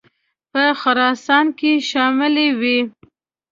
[0.51, 2.79] په خراسان کې شاملي وې.